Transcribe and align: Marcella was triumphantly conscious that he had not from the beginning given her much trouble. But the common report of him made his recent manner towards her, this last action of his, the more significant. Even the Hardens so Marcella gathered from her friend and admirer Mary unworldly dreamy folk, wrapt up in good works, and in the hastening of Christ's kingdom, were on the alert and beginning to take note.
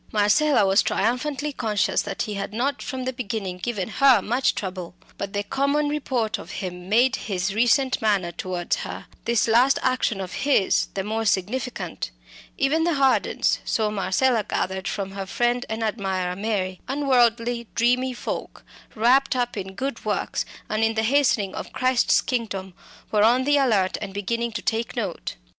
Marcella 0.11 0.65
was 0.65 0.81
triumphantly 0.81 1.53
conscious 1.53 2.01
that 2.01 2.23
he 2.23 2.33
had 2.33 2.53
not 2.55 2.81
from 2.81 3.05
the 3.05 3.13
beginning 3.13 3.59
given 3.59 3.87
her 3.87 4.19
much 4.19 4.55
trouble. 4.55 4.95
But 5.19 5.33
the 5.33 5.43
common 5.43 5.89
report 5.89 6.39
of 6.39 6.53
him 6.53 6.89
made 6.89 7.17
his 7.17 7.53
recent 7.53 8.01
manner 8.01 8.31
towards 8.31 8.77
her, 8.77 9.05
this 9.25 9.47
last 9.47 9.77
action 9.83 10.19
of 10.19 10.33
his, 10.33 10.87
the 10.95 11.03
more 11.03 11.23
significant. 11.23 12.09
Even 12.57 12.83
the 12.83 12.95
Hardens 12.95 13.59
so 13.63 13.91
Marcella 13.91 14.43
gathered 14.43 14.87
from 14.87 15.11
her 15.11 15.27
friend 15.27 15.67
and 15.69 15.83
admirer 15.83 16.35
Mary 16.35 16.81
unworldly 16.87 17.67
dreamy 17.75 18.15
folk, 18.15 18.63
wrapt 18.95 19.35
up 19.35 19.55
in 19.55 19.75
good 19.75 20.03
works, 20.03 20.45
and 20.67 20.83
in 20.83 20.95
the 20.95 21.03
hastening 21.03 21.53
of 21.53 21.73
Christ's 21.73 22.21
kingdom, 22.21 22.73
were 23.11 23.21
on 23.23 23.43
the 23.43 23.57
alert 23.57 23.99
and 24.01 24.15
beginning 24.15 24.51
to 24.53 24.63
take 24.63 24.95
note. 24.95 25.35